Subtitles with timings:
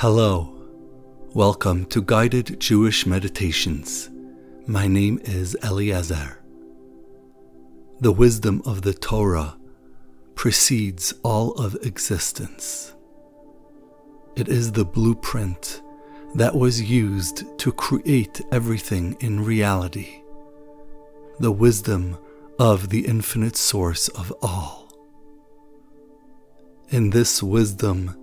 [0.00, 0.48] Hello.
[1.34, 4.08] Welcome to Guided Jewish Meditations.
[4.66, 6.38] My name is Eliezer.
[8.00, 9.58] The wisdom of the Torah
[10.36, 12.94] precedes all of existence.
[14.36, 15.82] It is the blueprint
[16.34, 20.22] that was used to create everything in reality,
[21.40, 22.16] the wisdom
[22.58, 24.94] of the infinite source of all.
[26.88, 28.16] In this wisdom,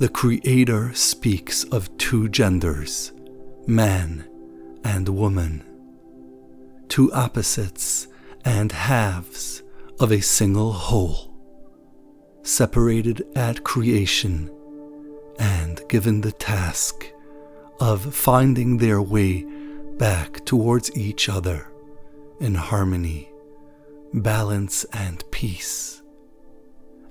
[0.00, 3.12] the Creator speaks of two genders,
[3.66, 4.26] man
[4.82, 5.62] and woman,
[6.88, 8.08] two opposites
[8.42, 9.62] and halves
[9.98, 11.36] of a single whole,
[12.42, 14.50] separated at creation
[15.38, 17.06] and given the task
[17.78, 19.44] of finding their way
[19.98, 21.70] back towards each other
[22.40, 23.30] in harmony,
[24.14, 26.00] balance, and peace,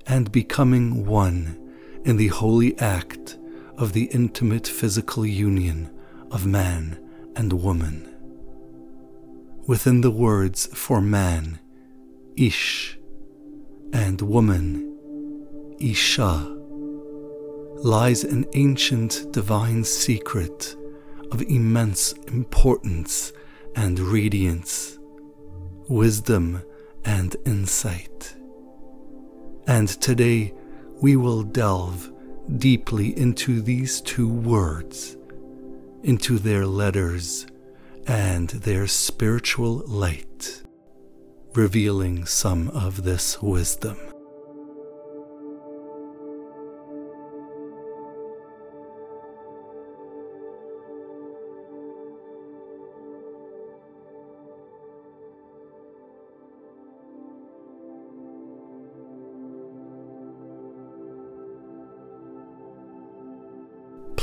[0.08, 1.69] and becoming one
[2.04, 3.38] in the holy act
[3.76, 5.90] of the intimate physical union
[6.30, 6.98] of man
[7.36, 8.06] and woman.
[9.66, 11.58] Within the words for man,
[12.36, 12.98] Ish,
[13.92, 16.56] and woman, Isha,
[17.82, 20.76] lies an ancient divine secret
[21.32, 23.32] of immense importance
[23.76, 24.98] and radiance,
[25.88, 26.62] wisdom
[27.04, 28.34] and insight.
[29.66, 30.52] And today
[31.00, 32.12] we will delve
[32.58, 35.16] deeply into these two words,
[36.02, 37.46] into their letters
[38.06, 40.62] and their spiritual light,
[41.54, 43.96] revealing some of this wisdom.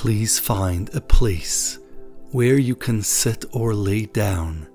[0.08, 1.80] Please find a place
[2.32, 4.66] where you can sit or lay down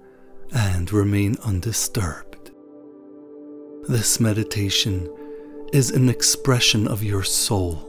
[0.55, 2.51] and remain undisturbed.
[3.89, 5.09] This meditation
[5.73, 7.83] is an expression of your soul,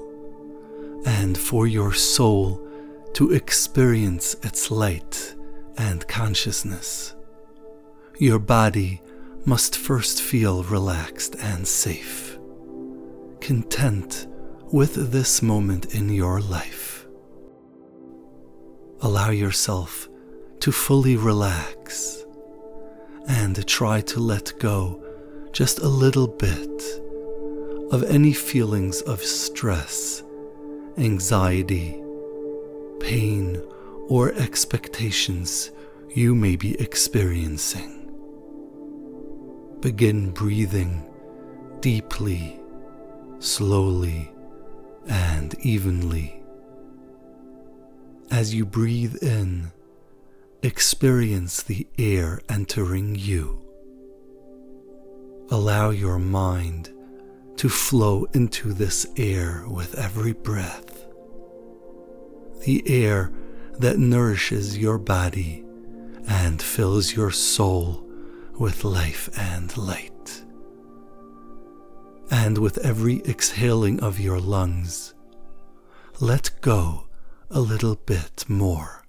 [1.06, 2.66] and for your soul
[3.12, 5.36] to experience its light
[5.78, 7.14] and consciousness,
[8.20, 9.02] your body
[9.44, 12.38] must first feel relaxed and safe,
[13.42, 14.28] content
[14.72, 16.93] with this moment in your life
[19.04, 20.08] allow yourself
[20.62, 22.26] to fully relax
[23.28, 25.04] and try to let go
[25.52, 26.82] just a little bit
[27.92, 30.24] of any feelings of stress,
[30.98, 32.02] anxiety,
[33.02, 33.62] pain,
[34.08, 35.72] or expectations
[36.16, 38.10] you may be experiencing.
[39.82, 41.04] Begin breathing
[41.82, 42.58] deeply,
[43.40, 44.32] slowly,
[45.08, 46.43] and evenly.
[48.32, 49.72] As you breathe in,
[50.62, 53.60] experience the air entering you.
[55.50, 56.90] Allow your mind
[57.58, 61.06] to flow into this air with every breath.
[62.66, 63.32] The air
[63.80, 65.64] that nourishes your body
[66.28, 68.08] and fills your soul
[68.58, 70.44] with life and light.
[72.32, 75.14] And with every exhaling of your lungs,
[76.20, 77.08] let go
[77.56, 79.06] a little bit more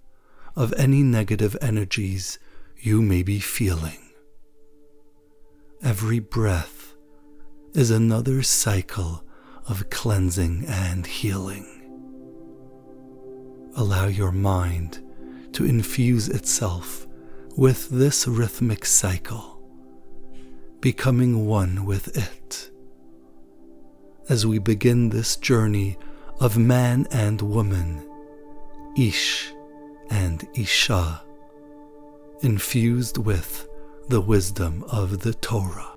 [0.55, 2.39] of any negative energies
[2.77, 4.11] you may be feeling.
[5.83, 6.95] Every breath
[7.73, 9.25] is another cycle
[9.67, 11.67] of cleansing and healing.
[13.77, 15.03] Allow your mind
[15.55, 17.07] to infuse itself
[17.57, 19.67] with this rhythmic cycle,
[20.81, 22.71] becoming one with it.
[24.29, 25.97] As we begin this journey
[26.41, 28.11] of man and woman
[28.97, 29.53] Ish
[30.11, 31.23] and Isha,
[32.43, 33.69] infused with
[34.09, 35.94] the wisdom of the Torah.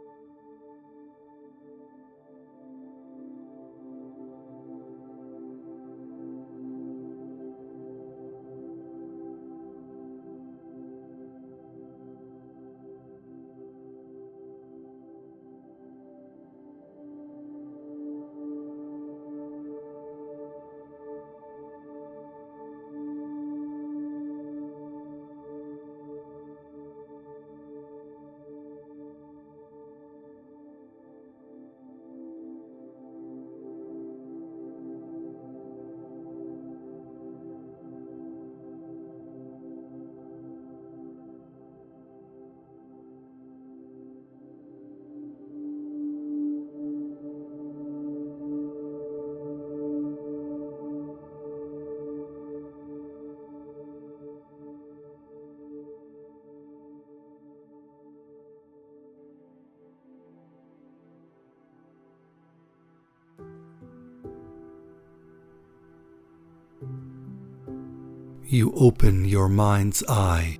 [68.49, 70.57] You open your mind's eye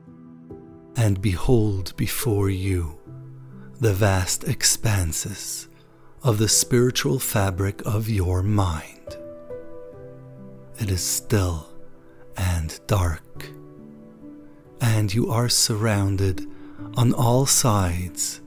[0.98, 3.00] and behold before you
[3.80, 5.70] the vast expanses
[6.22, 9.18] of the spiritual fabric of your mind.
[10.80, 11.70] It is still
[12.36, 13.50] and dark,
[14.82, 16.46] and you are surrounded
[16.98, 18.42] on all sides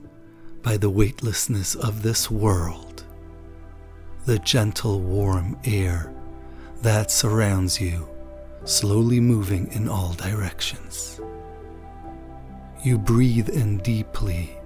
[0.61, 3.05] by the weightlessness of this world,
[4.27, 6.13] the gentle, warm air
[6.83, 8.10] that surrounds you
[8.65, 11.19] slowly moving in all directions.
[12.83, 14.57] You breathe in deeply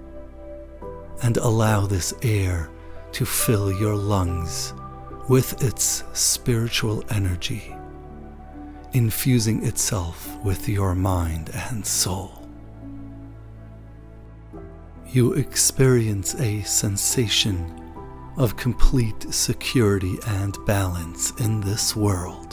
[1.22, 2.70] and allow this air
[3.12, 4.74] to fill your lungs
[5.28, 7.74] with its spiritual energy,
[8.92, 12.46] infusing itself with your mind and soul.
[15.08, 17.82] You experience a sensation
[18.36, 22.45] of complete security and balance in this world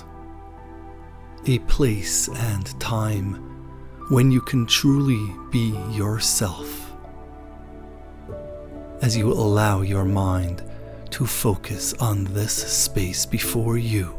[1.45, 3.34] a place and time
[4.10, 6.92] when you can truly be yourself.
[9.01, 10.63] As you allow your mind
[11.12, 14.18] to focus on this space before you,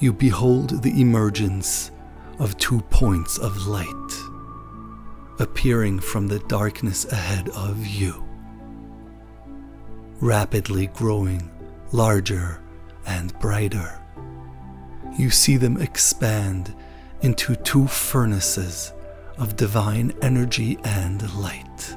[0.00, 1.90] you behold the emergence
[2.38, 3.94] of two points of light
[5.40, 8.26] appearing from the darkness ahead of you,
[10.20, 11.50] rapidly growing
[11.92, 12.60] larger
[13.06, 13.98] and brighter
[15.18, 16.74] you see them expand
[17.20, 18.92] into two furnaces
[19.36, 21.96] of divine energy and light.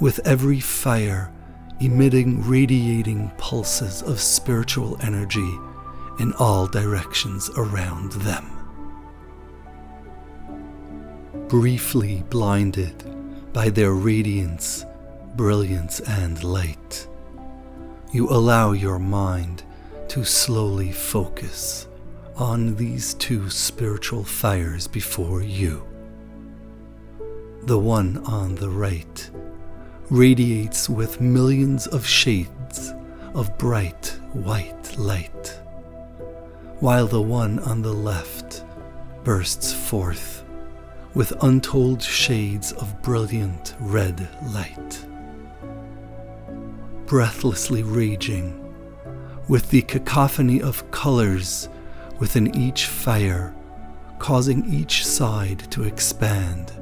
[0.00, 1.32] With every fire
[1.80, 5.56] emitting radiating pulses of spiritual energy
[6.18, 8.50] in all directions around them.
[11.48, 13.04] Briefly blinded
[13.52, 14.84] by their radiance,
[15.36, 17.06] brilliance, and light,
[18.12, 19.62] you allow your mind
[20.08, 21.86] to slowly focus
[22.36, 25.86] on these two spiritual fires before you.
[27.62, 29.30] The one on the right
[30.10, 32.94] radiates with millions of shades
[33.34, 35.58] of bright white light,
[36.80, 38.64] while the one on the left
[39.24, 40.44] bursts forth
[41.14, 45.04] with untold shades of brilliant red light.
[47.06, 48.67] Breathlessly raging,
[49.48, 51.68] with the cacophony of colors
[52.18, 53.54] within each fire,
[54.18, 56.72] causing each side to expand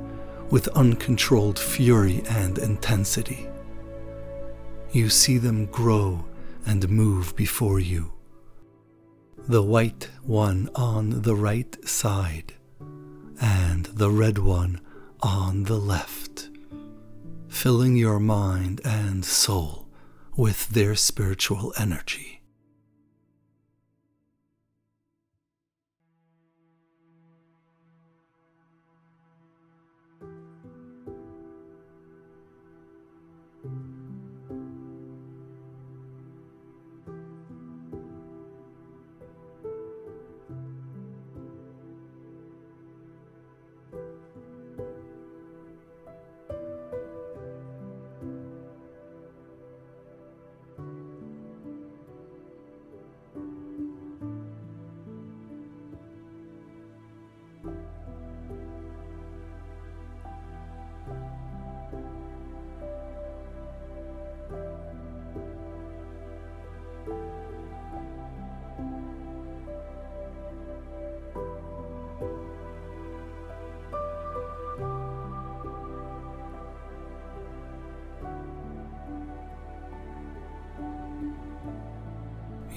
[0.50, 3.48] with uncontrolled fury and intensity.
[4.92, 6.24] You see them grow
[6.64, 8.12] and move before you.
[9.48, 12.54] The white one on the right side,
[13.40, 14.80] and the red one
[15.20, 16.50] on the left,
[17.48, 19.88] filling your mind and soul
[20.36, 22.35] with their spiritual energy.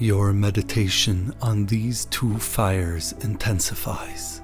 [0.00, 4.40] Your meditation on these two fires intensifies,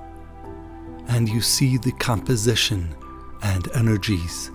[1.08, 2.94] and you see the composition
[3.40, 4.50] and energies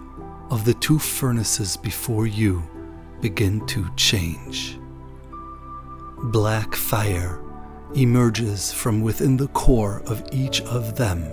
[0.51, 2.61] of the two furnaces before you
[3.19, 4.77] begin to change.
[6.25, 7.41] Black fire
[7.95, 11.25] emerges from within the core of each of them,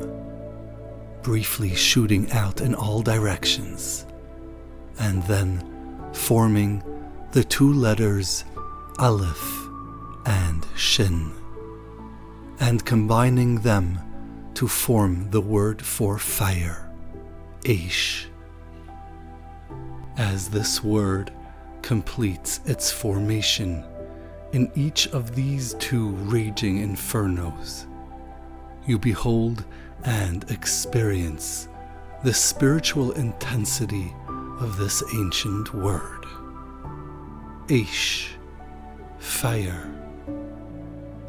[1.21, 4.07] briefly shooting out in all directions,
[4.99, 5.63] and then
[6.15, 6.83] forming
[7.33, 8.45] the two letters
[9.01, 9.69] Aleph
[10.27, 11.31] and Shin,
[12.59, 13.97] and combining them
[14.55, 16.91] to form the word for fire,
[17.61, 18.27] Aish.
[20.17, 21.33] As this word
[21.81, 23.85] completes its formation
[24.53, 27.87] in each of these two raging infernos,
[28.85, 29.65] you behold
[30.03, 31.69] and experience
[32.25, 34.13] the spiritual intensity
[34.59, 36.25] of this ancient word.
[37.69, 38.31] Aish
[39.29, 39.93] fire,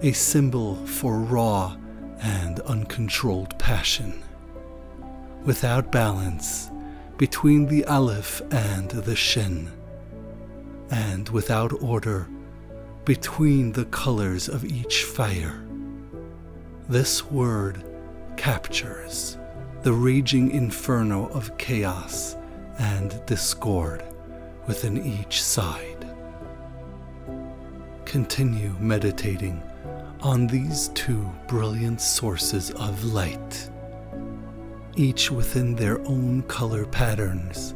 [0.01, 1.75] a symbol for raw
[2.22, 4.24] and uncontrolled passion.
[5.44, 6.72] Without balance
[7.18, 9.70] between the Aleph and the Shin,
[10.89, 12.27] and without order
[13.06, 15.63] between the colors of each fire.
[16.88, 17.84] This word
[18.38, 19.38] captures
[19.84, 22.36] the raging inferno of chaos
[22.77, 24.03] and discord
[24.68, 25.88] within each side.
[28.10, 29.62] Continue meditating
[30.22, 33.70] on these two brilliant sources of light,
[34.96, 37.75] each within their own color patterns,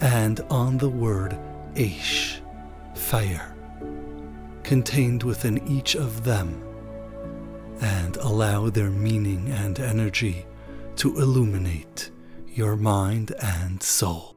[0.00, 1.38] and on the word
[1.74, 2.40] Aish,
[2.94, 3.54] fire,
[4.62, 6.64] contained within each of them,
[7.82, 10.46] and allow their meaning and energy
[10.96, 12.10] to illuminate
[12.54, 14.29] your mind and soul.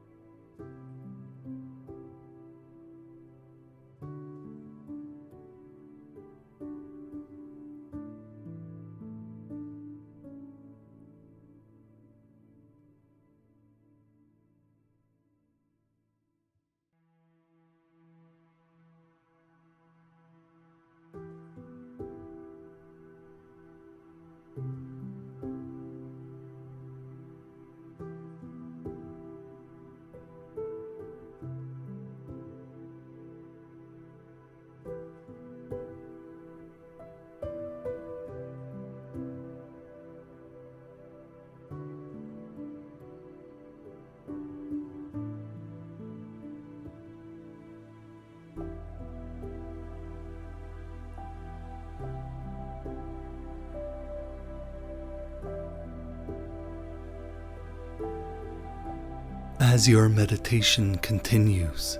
[59.74, 61.98] As your meditation continues,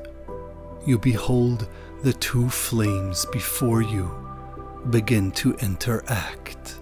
[0.86, 1.66] you behold
[2.04, 4.14] the two flames before you
[4.90, 6.78] begin to interact.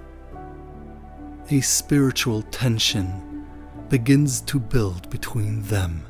[1.51, 3.47] A spiritual tension
[3.89, 6.05] begins to build between them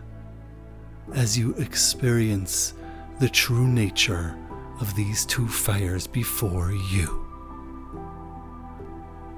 [1.15, 2.75] as you experience
[3.21, 4.37] the true nature
[4.81, 7.25] of these two fires before you.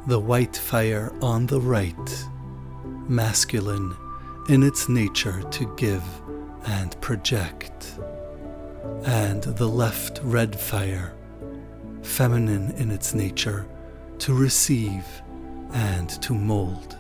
[0.06, 2.24] The white fire on the right,
[3.06, 3.94] masculine
[4.48, 6.02] in its nature to give
[6.66, 7.98] and project,
[9.04, 11.14] and the left red fire,
[12.02, 13.66] feminine in its nature
[14.18, 15.04] to receive
[15.72, 16.96] and to mold,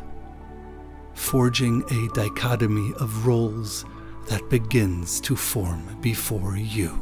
[1.14, 3.84] forging a dichotomy of roles
[4.28, 6.98] that begins to form before you.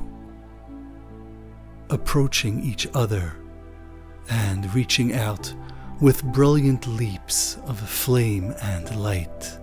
[1.90, 3.36] Approaching each other
[4.28, 5.54] and reaching out
[6.00, 9.58] with brilliant leaps of flame and light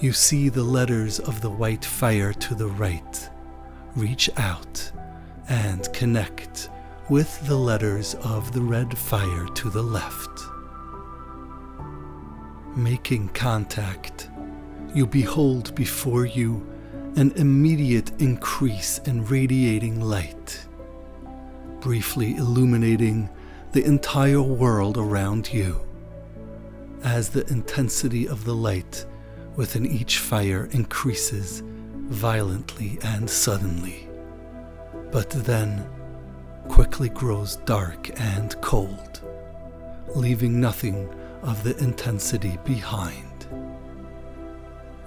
[0.00, 3.30] you see the letters of the white fire to the right.
[3.96, 4.92] Reach out
[5.48, 6.68] and connect
[7.08, 10.30] with the letters of the red fire to the left.
[12.76, 14.30] Making contact,
[14.94, 16.64] you behold before you
[17.16, 20.64] an immediate increase in radiating light,
[21.80, 23.28] briefly illuminating
[23.72, 25.80] the entire world around you.
[27.02, 29.04] As the intensity of the light
[29.58, 31.64] within each fire increases
[32.06, 34.08] violently and suddenly,
[35.10, 35.84] but then
[36.68, 39.20] quickly grows dark and cold,
[40.14, 41.12] leaving nothing
[41.42, 43.48] of the intensity behind.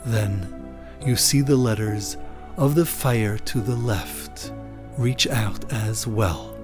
[0.06, 2.18] Then you see the letters
[2.58, 4.52] of the fire to the left
[4.98, 6.58] reach out as well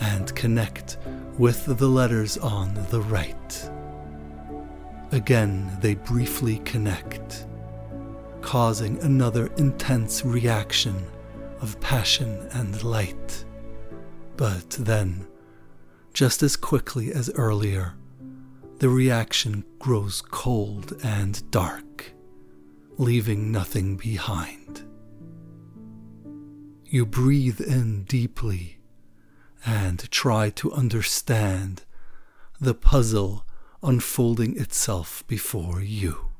[0.00, 0.98] and connect
[1.38, 3.70] with the letters on the right.
[5.12, 7.46] Again, they briefly connect,
[8.40, 11.06] causing another intense reaction
[11.60, 13.44] of passion and light.
[14.36, 15.26] But then,
[16.12, 17.94] just as quickly as earlier,
[18.78, 22.12] the reaction grows cold and dark,
[22.98, 24.82] leaving nothing behind.
[26.84, 28.78] You breathe in deeply
[29.64, 31.84] and try to understand
[32.60, 33.46] the puzzle
[33.84, 36.30] unfolding itself before you.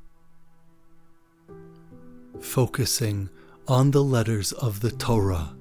[2.40, 3.28] Focusing
[3.68, 5.54] on the letters of the Torah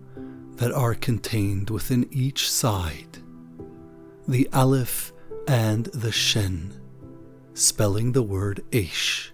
[0.55, 3.19] that are contained within each side,
[4.27, 5.11] the Aleph
[5.47, 6.73] and the Shin,
[7.53, 9.31] spelling the word Aish,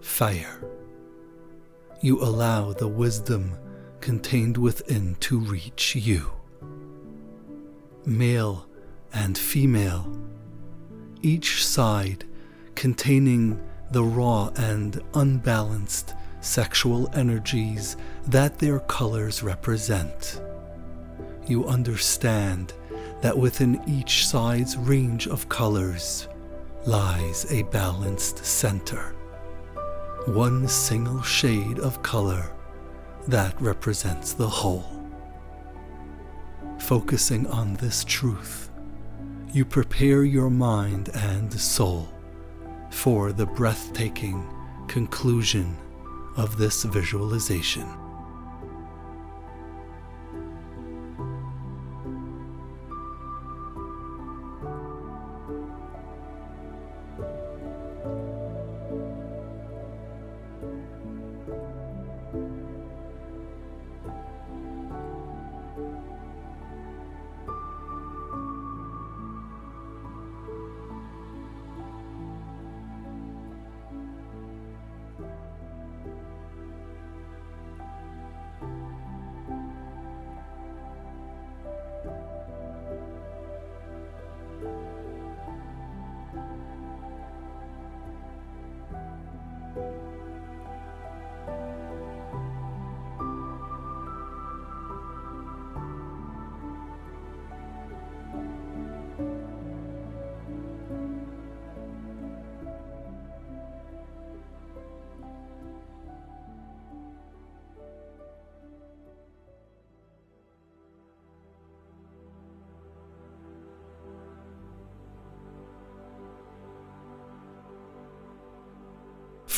[0.00, 0.64] fire.
[2.00, 3.56] You allow the wisdom
[4.00, 6.30] contained within to reach you.
[8.06, 8.66] Male
[9.12, 10.10] and female
[11.22, 12.24] each side
[12.74, 13.60] containing
[13.90, 17.96] the raw and unbalanced sexual energies
[18.26, 20.40] that their colors represent.
[21.46, 22.72] You understand
[23.20, 26.28] that within each side's range of colors
[26.86, 29.14] lies a balanced center.
[30.26, 32.50] One single shade of color
[33.28, 34.84] that represents the whole.
[36.78, 38.69] Focusing on this truth,
[39.52, 42.08] you prepare your mind and soul
[42.90, 44.48] for the breathtaking
[44.88, 45.76] conclusion
[46.36, 47.86] of this visualization.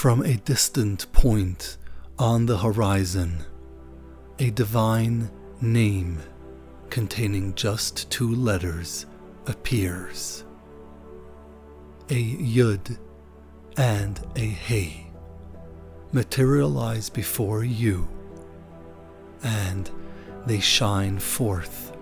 [0.03, 1.77] From a distant point
[2.19, 3.45] on the horizon,
[4.41, 6.19] a divine name
[6.91, 9.07] containing just two letters
[9.47, 10.45] appears.
[12.11, 12.99] A Yud
[13.77, 15.07] and a Hey
[16.11, 18.09] materialize before you,
[19.45, 19.89] and
[20.47, 21.93] they shine forth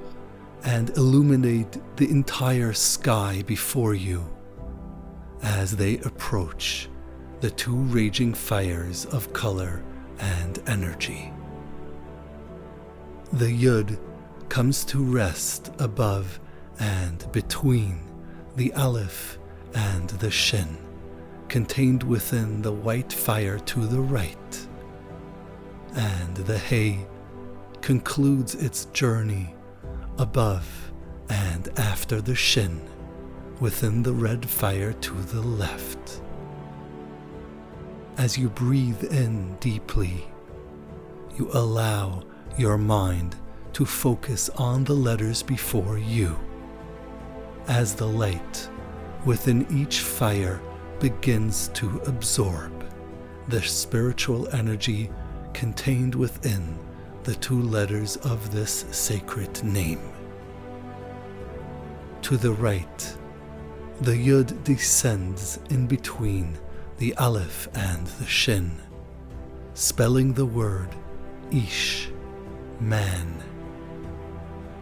[0.64, 4.24] and illuminate the entire sky before you
[5.42, 6.88] as they approach
[7.40, 9.82] the two raging fires of color
[10.18, 11.32] and energy.
[13.32, 13.98] The Yud
[14.48, 16.38] comes to rest above
[16.78, 18.00] and between
[18.56, 19.38] the Aleph
[19.74, 20.76] and the Shin,
[21.48, 24.68] contained within the white fire to the right.
[25.94, 27.06] And the Hay
[27.80, 29.54] concludes its journey
[30.18, 30.92] above
[31.28, 32.80] and after the Shin,
[33.60, 36.20] within the red fire to the left.
[38.20, 40.26] As you breathe in deeply,
[41.38, 42.22] you allow
[42.58, 43.34] your mind
[43.72, 46.38] to focus on the letters before you.
[47.66, 48.68] As the light
[49.24, 50.60] within each fire
[50.98, 52.84] begins to absorb
[53.48, 55.10] the spiritual energy
[55.54, 56.78] contained within
[57.22, 60.12] the two letters of this sacred name.
[62.20, 63.16] To the right,
[64.02, 66.58] the Yud descends in between
[67.00, 68.70] the Aleph and the Shin,
[69.72, 70.94] spelling the word
[71.50, 72.10] Ish,
[72.78, 73.42] man.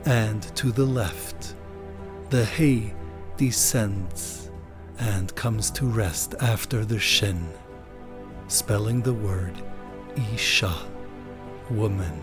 [0.05, 1.55] And to the left,
[2.31, 2.93] the He
[3.37, 4.51] descends
[4.99, 7.49] and comes to rest after the Shin,
[8.49, 9.55] spelling the word
[10.35, 10.75] Isha,
[11.71, 12.21] woman.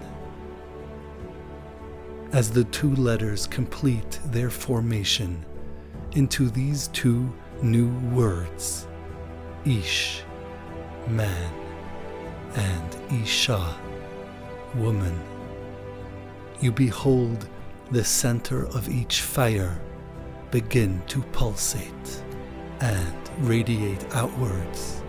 [2.34, 5.46] As the two letters complete their formation
[6.16, 8.88] into these two new words,
[9.65, 10.21] Ish,
[11.08, 11.51] man,
[12.54, 13.75] and Isha,
[14.75, 15.19] woman.
[16.62, 17.49] You behold
[17.89, 19.82] the center of each fire
[20.51, 22.23] begin to pulsate
[22.80, 25.01] and radiate outwards,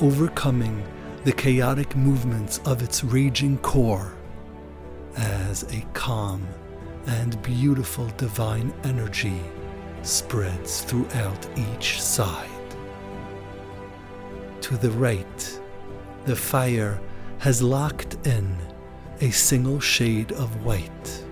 [0.00, 0.82] overcoming
[1.24, 4.14] the chaotic movements of its raging core
[5.14, 6.46] as a calm
[7.06, 9.42] and beautiful divine energy
[10.00, 12.57] spreads throughout each side
[14.68, 15.60] to the right,
[16.26, 17.00] the fire
[17.38, 18.54] has locked in
[19.22, 21.24] a single shade of white,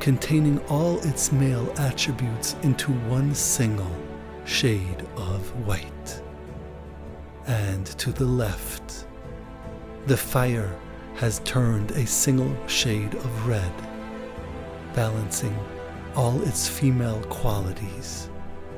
[0.00, 3.94] containing all its male attributes into one single
[4.46, 6.22] shade of white.
[7.46, 9.06] And to the left,
[10.06, 10.74] the fire
[11.16, 13.74] has turned a single shade of red,
[14.94, 15.54] balancing
[16.16, 18.30] all its female qualities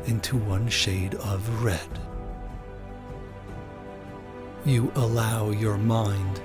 [0.06, 2.05] into one shade of red
[4.66, 6.40] you allow your mind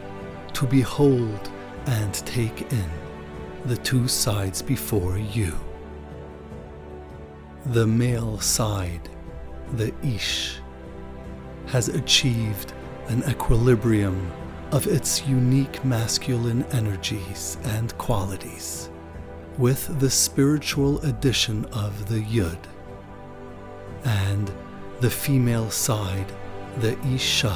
[0.53, 1.49] to behold
[1.87, 2.89] and take in
[3.65, 5.53] the two sides before you.
[7.67, 9.09] The male side,
[9.73, 10.59] the Ish,
[11.67, 12.73] has achieved
[13.07, 14.31] an equilibrium
[14.71, 18.89] of its unique masculine energies and qualities
[19.57, 22.57] with the spiritual addition of the Yud,
[24.05, 24.51] and
[25.01, 26.31] the female side,
[26.79, 27.55] the Isha,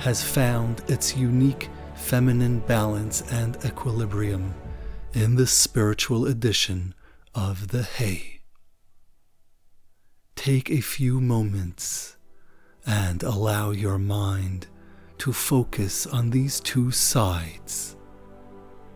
[0.00, 4.54] has found its unique feminine balance and equilibrium
[5.12, 6.94] in the spiritual edition
[7.34, 8.40] of the Hay.
[10.36, 12.16] Take a few moments
[12.86, 14.68] and allow your mind
[15.18, 17.94] to focus on these two sides,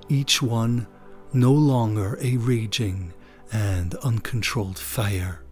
[0.08, 0.86] each one
[1.34, 3.12] no longer a raging
[3.52, 5.42] and uncontrolled fire,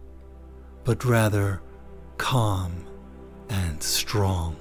[0.83, 1.61] but rather
[2.17, 2.87] calm
[3.49, 4.55] and strong,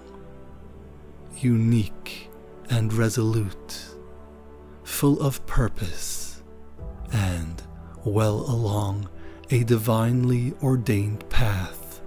[1.42, 2.30] unique
[2.70, 3.96] and resolute,
[4.84, 6.42] full of purpose,
[7.12, 7.62] and
[8.04, 9.08] well along
[9.50, 12.00] a divinely ordained path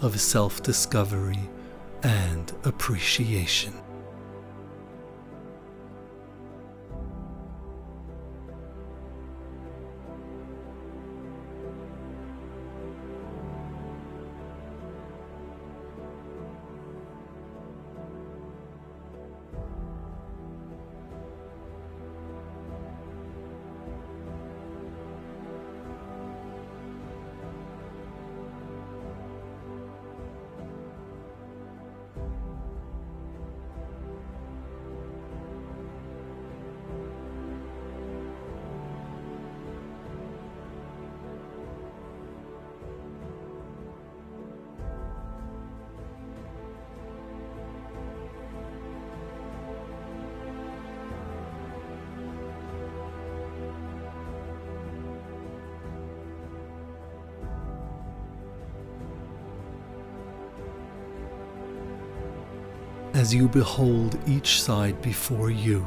[0.00, 1.48] of self discovery
[2.02, 3.72] and appreciation.
[63.20, 65.86] As you behold each side before you,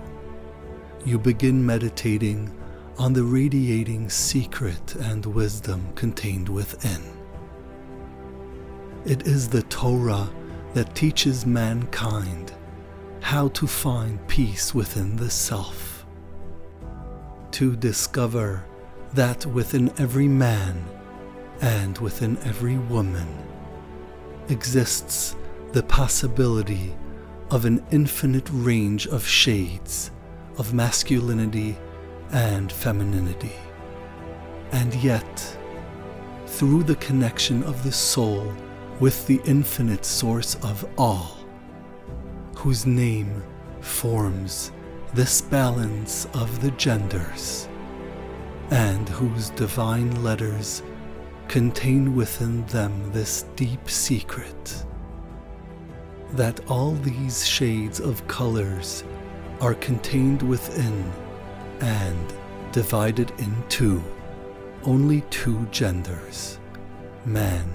[1.03, 2.55] you begin meditating
[2.99, 7.01] on the radiating secret and wisdom contained within.
[9.03, 10.29] It is the Torah
[10.75, 12.53] that teaches mankind
[13.21, 16.05] how to find peace within the self,
[17.49, 18.63] to discover
[19.15, 20.85] that within every man
[21.61, 23.27] and within every woman
[24.49, 25.35] exists
[25.71, 26.93] the possibility
[27.51, 30.11] of an infinite range of shades
[30.57, 31.77] of masculinity
[32.31, 33.53] and femininity.
[34.71, 35.57] And yet,
[36.47, 38.51] through the connection of the soul
[38.99, 41.37] with the infinite source of all,
[42.55, 43.43] whose name
[43.81, 44.71] forms
[45.13, 47.67] this balance of the genders,
[48.71, 50.81] and whose divine letters
[51.47, 54.85] contain within them this deep secret
[56.33, 59.03] that all these shades of colors
[59.61, 61.11] are contained within
[61.79, 62.33] and
[62.71, 64.03] divided into
[64.83, 66.57] only two genders,
[67.23, 67.69] man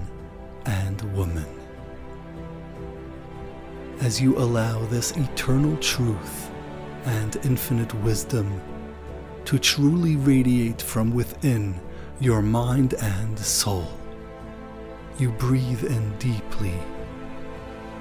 [0.65, 1.45] and woman.
[4.01, 6.51] As you allow this eternal truth
[7.05, 8.61] and infinite wisdom
[9.45, 11.79] to truly radiate from within
[12.19, 13.87] your mind and soul,
[15.17, 16.77] you breathe in deeply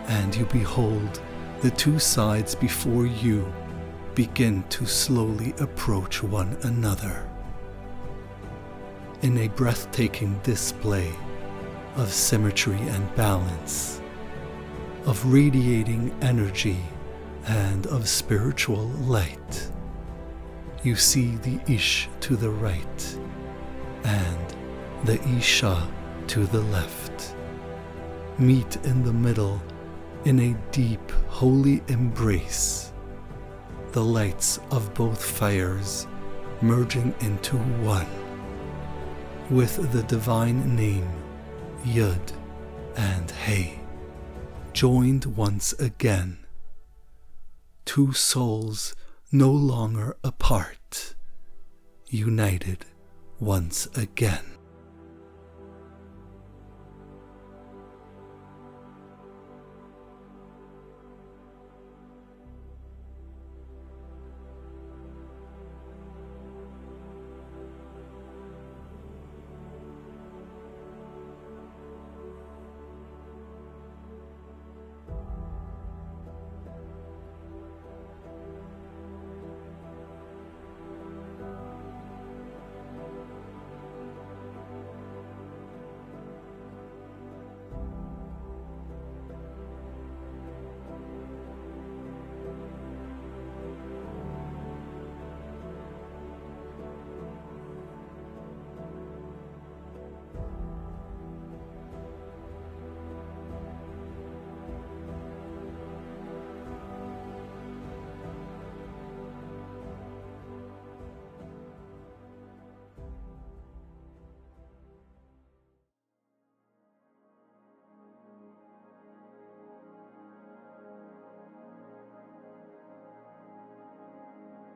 [0.09, 1.21] and you behold
[1.61, 3.53] the two sides before you
[4.15, 7.29] begin to slowly approach one another.
[9.23, 11.13] In a breathtaking display
[11.97, 14.01] of symmetry and balance,
[15.05, 16.79] of radiating energy
[17.47, 19.71] and of spiritual light,
[20.83, 23.19] you see the Ish to the right
[24.05, 24.57] and
[25.05, 25.89] the Isha
[26.29, 27.35] to the left.
[28.39, 29.61] Meet in the middle
[30.29, 32.93] in a deep, holy embrace,
[33.93, 36.07] the lights of both fires
[36.61, 38.07] merging into one,
[39.49, 41.11] with the divine name
[41.83, 42.21] Yud
[42.95, 43.81] and Hey,
[44.75, 46.37] joined once again.
[47.87, 48.95] Two souls
[49.33, 51.15] no longer apart,
[52.11, 52.85] united
[53.41, 54.58] once again.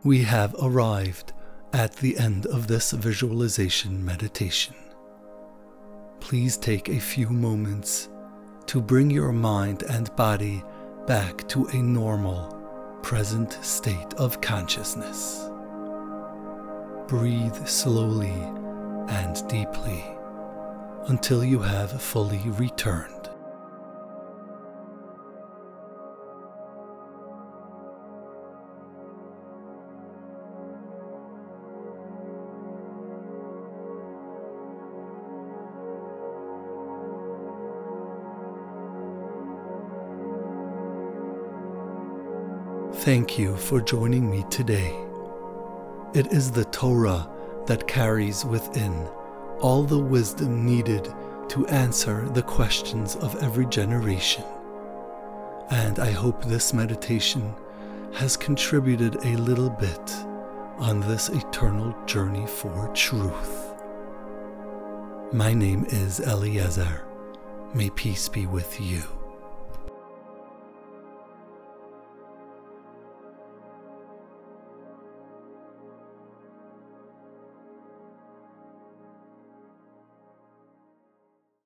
[0.04, 1.32] We have arrived
[1.72, 4.74] at the end of this visualization meditation.
[6.18, 8.08] Please take a few moments
[8.66, 10.62] to bring your mind and body
[11.06, 12.48] back to a normal,
[13.02, 15.48] present state of consciousness.
[17.06, 18.42] Breathe slowly
[19.08, 20.04] and deeply
[21.06, 23.21] until you have fully returned.
[43.02, 44.96] Thank you for joining me today.
[46.14, 47.28] It is the Torah
[47.66, 49.08] that carries within
[49.60, 51.12] all the wisdom needed
[51.48, 54.44] to answer the questions of every generation.
[55.70, 57.52] And I hope this meditation
[58.12, 60.14] has contributed a little bit
[60.78, 63.74] on this eternal journey for truth.
[65.32, 67.02] My name is Eliezer.
[67.74, 69.02] May peace be with you.